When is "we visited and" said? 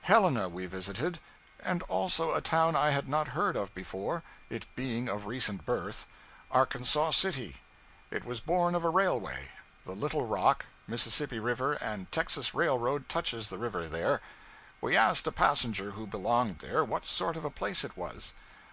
0.48-1.80